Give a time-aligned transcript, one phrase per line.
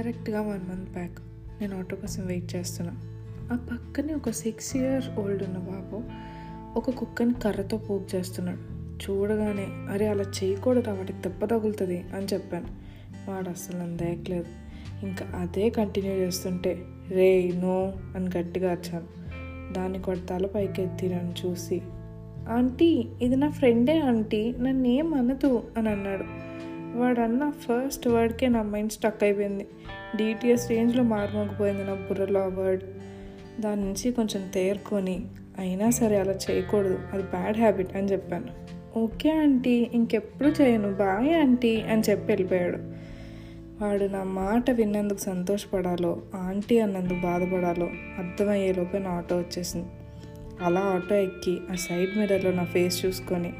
[0.00, 1.18] కరెక్ట్గా one month back
[1.60, 2.92] నేను auto కోసం వెయిట్ చేస్తున్నా.
[3.52, 6.02] ఆ పక్కనే ఒక సిక్స్ ఇయర్ ఓల్డ్ ఉన్న బాబు
[6.78, 8.58] ఒక కుక్కని కర్రతో పోక్ చేస్తున్నాడు.
[8.94, 12.66] చూడగానే అరే అలా చేయకూడదు వాటికి దెబ్బ తగులుతుంది అని చెప్పాను.
[13.30, 14.44] వాడు అసలు నన్ను
[15.06, 19.06] ఇంకా అదే కంటిన్యూ చేస్తుంటే రే నో అని గట్టిగా అరిచాను.
[19.72, 21.82] దాన్ని కొడతాల పైకి నన్ను చూసి
[22.48, 26.49] ఆంటీ ఇది నా ఫ్రెండే ఆంటీ నన్ను ఏం అనదు అని అన్నాడు.
[26.96, 29.66] వాడు అన్న ఫస్ట్ వర్డ్కే నా మైండ్ స్టక్ అయిపోయింది.
[30.16, 32.84] డిటిఎస్ రేంజ్లో మారుమోగిపోయింది నా బుర్రలో ఆ వర్డ్
[33.60, 35.24] దాని నుంచి కొంచెం తేరుకొని
[35.58, 36.98] అయినా సరే అలా చేయకూడదు.
[37.12, 38.80] అది బ్యాడ్ హ్యాబిట్ అని చెప్పాను.
[38.98, 39.90] Okay aunty.
[39.92, 40.92] ఇంకెప్పుడు చేయను.
[40.92, 42.76] బాయ్ ఆంటీ అని చెప్పి వెళ్ళిపోయాడు.
[43.84, 49.86] వాడు నా మాట విన్నందుకు సంతోషపడాలో ఆంటీ అన్నందుకు బాధపడాలో అర్థమయ్యేలోపే నా ఆటో వచ్చేసింది.
[50.62, 53.52] అలా ఆటో ఎక్కి ఆ సైడ్ మిర్రర్లో నా ఫేస్ చూసుకొని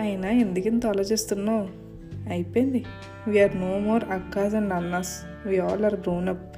[0.00, 1.89] అయినా ఎందుకింత ఆలోచిస్తున్నావు?
[2.28, 2.84] అయిపోయింది.
[3.28, 5.22] We're no more akkas and annas.
[5.46, 6.56] We all are grown up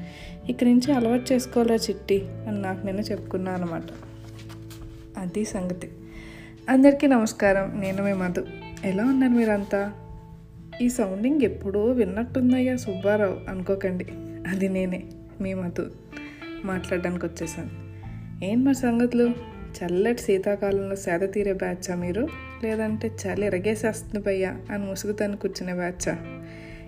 [0.51, 3.83] ఇక్కడి నుంచి అలవాటు చేసుకోవాలా చిట్టి అని నాకు నేను చెప్పుకున్నాను అనమాట
[5.19, 5.91] అది సంగతి.
[6.69, 7.81] అందరికీ నమస్కారం.
[7.81, 8.47] నేను మీ మధు.
[8.85, 9.93] ఎలా ఉన్నారు మీరంతా?
[10.83, 13.51] ఈ సౌండింగ్ ఎప్పుడో విన్నట్టుందయ్యా సుబ్బారావు.
[13.51, 14.07] అనుకోకండి.
[14.49, 15.03] అది నేనే
[15.41, 15.91] మీ మధు.
[16.65, 17.71] మాట్లాడడానికి వచ్చేసాను.
[18.45, 19.35] ఏం మరి సంగతులు?
[19.79, 22.29] చల్లటి శీతాకాలంలో సేద తీరే బ్యాచా మీరు?
[22.63, 26.19] లేదంటే చలి ఎరగేసేస్తుంది భయ్యా అని ముసుగుతాను కూర్చునే బ్యాచా.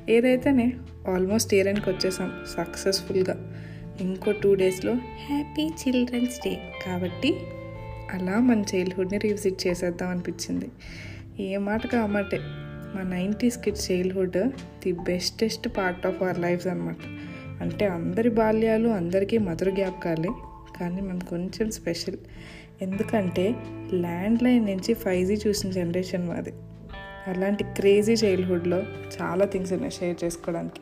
[0.09, 0.73] ఏదైతేనే
[1.09, 3.53] ఆల్మోస్ట్ ఇయర్కి వచ్చేసాం సక్సెస్ఫుల్గా.
[4.01, 4.93] ఇంకో టూ డేస్లో
[5.29, 6.57] హ్యాపీ చిల్డ్రన్స్ డే.
[6.87, 7.35] కాబట్టి
[8.13, 10.69] అలా మన చైల్డ్హుడ్ని రీవిజిట్ చేసేద్దాం అనిపించింది.
[11.41, 12.39] ఏ మాటగా అమ్మటే
[12.95, 14.33] మా nineties kids childhood
[14.85, 16.97] the bestest part of our lives అనమాట
[17.63, 20.31] అంటే అందరి బాల్యాలు అందరికీ మధుర జ్ఞాపకాలే.
[20.81, 22.17] కానీ మేము కొంచెం స్పెషల్.
[22.85, 23.55] ఎందుకంటే
[23.95, 26.53] ల్యాండ్ లైన్ నుంచి ఫైవ్ జీ చూసిన జనరేషన్ మాది.
[27.27, 28.83] అలాంటి క్రేజీ చైల్డ్హుడ్లో
[29.23, 30.81] చాలా థింగ్స్ ఉన్నాయి షేర్ చేసుకోవడానికి.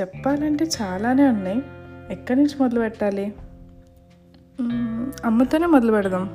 [0.00, 1.62] చెప్పాలంటే చాలానే ఉన్నాయి.
[2.10, 3.34] ఎక్కడి నుంచి మొదలు పెట్టాలి?
[5.24, 6.30] అమ్మతోనే మొదలు పెడదాం.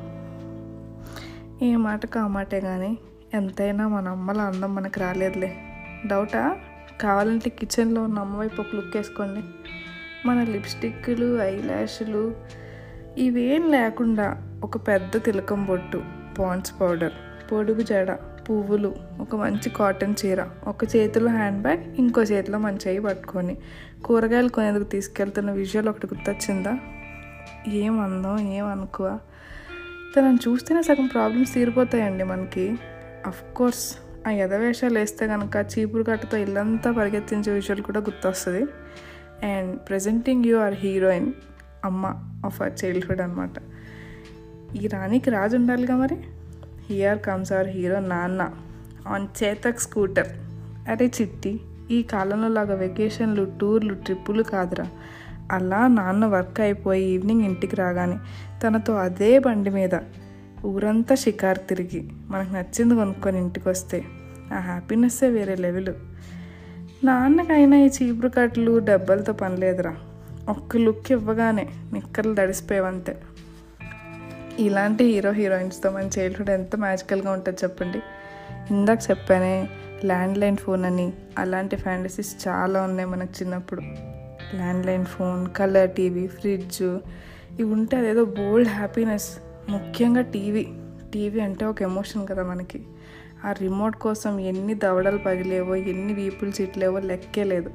[1.61, 2.97] ఏ మాటకు ఆ మాటే కానీ
[3.33, 5.55] ఎంతైనా మన అమ్మల అందం మనకు రాలేదులే.
[6.07, 6.57] డౌటా?
[7.01, 9.41] కావాలంటే కిచెన్లో ఉన్న అమ్మవైపు ఒక లుక్ వేసుకోండి.
[10.27, 12.35] మన లిప్స్టిక్లు ఐ ల్యాష్లు
[13.17, 16.03] ఇవేం లేకుండా ఒక పెద్ద తిలకం బొట్టు
[16.39, 17.11] పాండ్స్ పౌడర్
[17.51, 18.17] పొడుగు జడ
[18.49, 23.57] పువ్వులు ఒక మంచి కాటన్ చీర ఒక చేతిలో హ్యాండ్ బ్యాగ్ ఇంకో చేతిలో మంచి అయ్యి పట్టుకొని
[24.05, 26.77] కూరగాయలు కొనేందుకు తీసుకెళ్తున్న విజువల్ ఒకటి గుర్తొచ్చిందా?
[27.67, 29.19] ఏం అందం ఏం అనుకో
[30.17, 32.75] తనని చూస్తేనే సగం ప్రాబ్లమ్స్ తీరిపోతాయండి మనకి.
[33.27, 33.97] అఫ్ కోర్స్
[34.27, 38.65] ఆ ఎదవేషాలు వేస్తే కనుక చీపురు కట్టతో ఇల్లంతా పరిగెత్తించే విజువల్ కూడా గుర్తొస్తుంది.
[39.47, 41.33] And presenting you are heroine
[41.85, 42.05] amma
[42.45, 43.55] of our childhood అనమాట
[44.75, 46.17] ఈ రాణికి రాజు ఉండాలిగా మరి?
[46.89, 48.49] Here comes our hero nanna
[49.07, 50.27] on Chetak scooter
[50.89, 51.59] అరే చిట్టి
[51.91, 54.87] ఈ కాలంలో లాగా వెకేషన్లు టూర్లు ట్రిప్పులు కాదురా.
[55.51, 58.17] అలా నాన్న వర్క్ అయిపోయి ఈవినింగ్ ఇంటికి రాగానే
[58.63, 59.99] తనతో అదే బండి మీద
[60.65, 64.03] ఊరంతా షికారు తిరిగి మనకు నచ్చింది కొనుక్కొని ఇంటికి వస్తే
[64.53, 65.93] ఆ హ్యాపీనెస్సే వేరే లెవెల్
[67.03, 69.95] నాన్నకైనా ఈ చీపురు కట్లు డబ్బలతో పని లేదురా.
[70.49, 73.17] ఒక్క లుక్ ఇవ్వగానే నిక్కర్లు దడిసిపోయేవంతే
[74.59, 77.99] ఇలాంటి హీరో హీరోయిన్స్తో మన చైల్డ్హుడ్ ఎంత మ్యాజికల్గా ఉంటుంది చెప్పండి.
[78.73, 79.69] ఇందాక చెప్పానే
[80.05, 83.81] ల్యాండ్లైన్ ఫోన్ అని అలాంటి ఫ్యాంటసీస్ చాలా ఉన్నాయి మనకు చిన్నప్పుడు.
[84.55, 86.83] Landline phone colour TV fridge
[87.59, 89.29] ఇవి ఉంటే అదేదో బోల్డ్ హ్యాపీనెస్
[89.69, 90.67] ముఖ్యంగా టీవీ
[91.13, 92.81] టీవీ అంటే ఒక ఎమోషన్ కదా మనకి.
[93.45, 97.71] ఆ రిమోట్ కోసం ఎన్ని దవడలు పగిలేవో ఎన్ని వీపులు చిట్లేవో లెక్కే లేదు.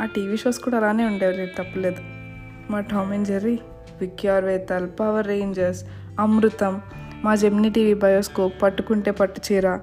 [0.00, 2.02] ఆ టీవీ షోస్ కూడా అలానే ఉండేవి తప్పలేదు.
[2.70, 3.58] మా టామ్ అండ్ జెర్రీ
[4.00, 5.84] విక్యూర్ వేతాల్ పవర్ రేంజర్స్
[6.20, 6.82] అమృతం
[7.24, 9.78] మా జెమ్ని టీవీ బయోస్కోప్ పట్టుకుంటే పట్టు చీర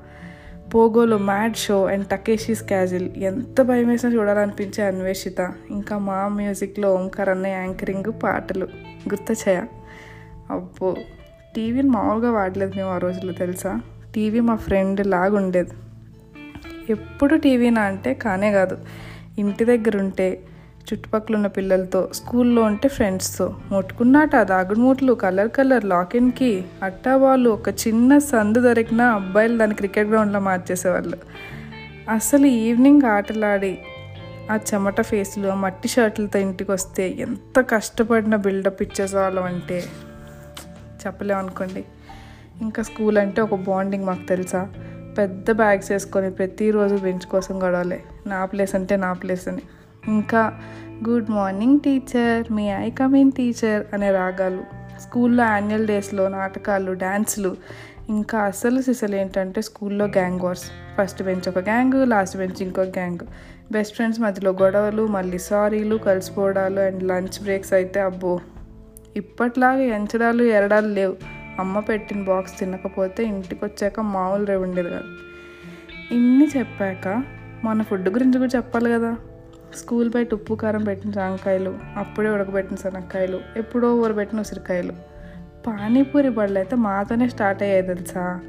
[0.73, 3.09] పోగోలో mad show and Takeshi's Castle.
[3.09, 5.53] ఎంత భయం వేసినా చూడాలనిపించే అన్వేషిత.
[5.69, 8.65] ఇంకా మా మ్యూజిక్లో ఓంకార్ అనే యాంకరింగ్ పాటలు.
[9.09, 9.63] గుర్తొచ్చాయ?
[10.51, 10.97] అబ్బో!
[11.55, 13.81] టీవీని మామూలుగా వాడలేదు మేము ఆ రోజుల్లో తెలుసా?
[14.15, 15.71] టీవీ మా ఫ్రెండ్ లాగా ఉండేది
[16.89, 18.77] ఎప్పుడు టీవీనా అంటే కానే కాదు.
[19.39, 20.39] ఇంటి దగ్గర ఉంటే
[20.83, 23.55] చుట్టుపక్కల ఉన్న పిల్లలతో స్కూల్లో ఉంటే ఫ్రెండ్స్తో.
[23.71, 26.65] ముట్టుకున్నాట దాగుడుమూట్లు కలర్ కలర్ లాకెన్కి.
[26.83, 31.17] అట్టా వాళ్ళు ఒక చిన్న సందు దొరికిన అబ్బాయిలు దాన్ని క్రికెట్ గ్రౌండ్లో మార్చేసేవాళ్ళు.
[32.09, 33.77] అసలు ఈవినింగ్ ఆటలాడి
[34.51, 39.83] ఆ చెమట ఫేస్లు ఆ మట్టి షర్ట్లతో ఇంటికి వస్తే ఎంత కష్టపడిన బిల్డప్ ఇచ్చేసేవాళ్ళం అంటే
[41.05, 41.85] చెప్పలేము అనుకోండి
[42.61, 44.69] ఇంకా స్కూల్ అంటే ఒక బాండింగ్ మాకు తెలుసా?
[45.17, 48.03] పెద్ద బ్యాగ్స్ వేసుకొని ప్రతిరోజు బెంచ్ కోసం గొడవలే.
[48.27, 49.61] నా ప్లేస్ అంటే నా ప్లేస్ అని.
[50.07, 50.59] ఇంకా
[51.09, 54.63] good morning teacher may I coming teacher అనే రాగాలు.
[54.99, 57.55] స్కూల్లో యాన్యువల్ డేస్లో నాటకాలు డ్యాన్స్లు
[58.09, 60.63] ఇంకా అసలు సిసలు ఏంటంటే స్కూల్లో గ్యాంగ్ వార్స్.
[60.97, 63.19] ఫస్ట్ బెంచ్ ఒక గ్యాంగ్ లాస్ట్ బెంచ్ ఇంకో గ్యాంగ్.
[63.71, 68.39] బెస్ట్ ఫ్రెండ్స్ మధ్యలో గొడవలు మళ్ళీ సారీలు కలిసిపోవడాలు అండ్ లంచ్ బ్రేక్స్ అయితే అబ్బో!
[69.15, 71.32] ఇప్పట్లాగా ఎంచడాలు ఎరడాలు లేవు.
[71.59, 75.07] అమ్మ పెట్టిన బాక్స్ తినకపోతే ఇంటికి వచ్చాక మామూలు రేవు ఉండేది కాదు.
[76.13, 77.23] ఇన్ని చెప్పాక
[77.63, 79.17] మన ఫుడ్ గురించి కూడా చెప్పాలి కదా.
[79.75, 84.93] స్కూల్ బయట ఉప్పు కారం పెట్టిన జాంకాయలు అప్పుడే ఉడకబెట్టిన శనక్కాయలు ఎప్పుడో ఊరబెట్టిన ఉసిరికాయలు.
[85.67, 88.39] పానీపూరి బళ్ళు అయితే మాతోనే స్టార్ట్ అయ్యాయి తెలుసా?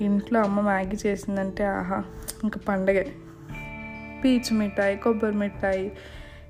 [0.00, 2.04] ఇంట్లో అమ్మ మ్యాగీ చేసిందంటే ఆహా
[2.44, 3.12] ఇంకా పండగే.
[4.24, 5.92] పీచ్ మిఠాయి కొబ్బరి మిఠాయి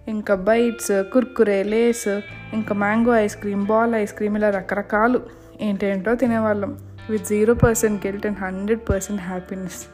[0.09, 2.09] ఇంకా బైట్స్ కుర్కురే లేస్
[2.53, 5.44] ఇంకా mango ice cream ball ice cream ఇలా రకరకాలు.
[5.61, 6.79] ఏంటేంటో తినేవాళ్ళం.
[7.11, 9.87] With zero percent guilt and hundred percent happiness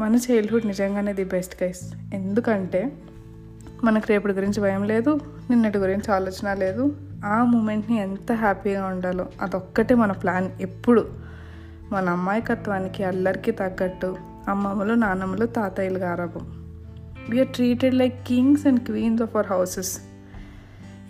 [0.00, 2.92] మన చైల్డ్హుడ్ నిజంగానే ది బెస్ట్ గైస్ ఎందుకంటే
[3.84, 5.20] మనకు రేపటి గురించి భయం లేదు
[5.50, 6.96] నిన్నటి గురించి ఆలోచన లేదు.
[7.24, 11.08] ఆ మూమెంట్ని ఎంత హ్యాపీగా ఉండాలో అదొక్కటే మన ప్లాన్ ఎప్పుడు.
[11.92, 14.16] మన అమ్మాయికత్వానికి అల్లరికి తగ్గట్టు
[14.48, 16.66] అమ్మమ్మలు నాన్నమ్మలు తాతయ్యలు గారాబం.
[17.30, 19.98] We're treated like kings and queens of our houses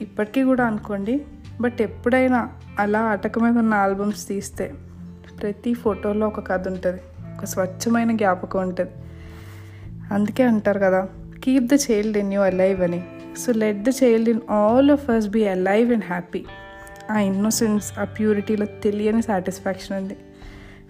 [0.01, 1.27] ఇప్పటికీ కూడా అనుకోండి
[1.61, 4.75] బట్ ఎప్పుడైనా అలా అటక మీద ఉన్న ఆల్బమ్స్ తీస్తే
[5.43, 7.01] ప్రతి ఫోటోలో ఒక కథ ఉంటుంది.
[7.39, 8.91] ఒక స్వచ్ఛమైన జ్ఞాపకం ఉంటుంది.
[10.15, 11.09] అందుకే అంటారు కదా
[11.45, 13.05] keep the child in you alive అని.
[13.39, 16.45] So let the child in all of us be alive and happy
[17.11, 20.17] ఆ ఇన్నోసెన్స్ ఆ ప్యూరిటీలో తెలియని సాటిస్ఫాక్షన్ ఉంది.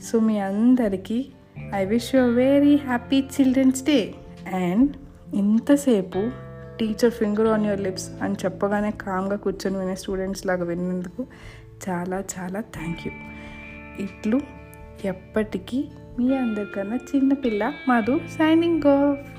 [0.05, 1.27] సో మీ అందరికీ
[1.75, 4.15] I wish you very happy children's day
[4.55, 4.91] and
[5.35, 6.31] ఇంతసేపు
[6.79, 11.23] teacher finger on your lips అని చెప్పగానే కామ్గా కూర్చొని వినే స్టూడెంట్స్ లాగా విన్నందుకు
[11.89, 13.13] చాలా చాలా థ్యాంక్ యూ
[13.99, 14.39] ఇట్లు
[15.05, 15.79] ఎప్పటికీ
[16.19, 19.36] మీ అందరికన్నా చిన్నపిల్ల మధు సైనింగ్ ఆఫ్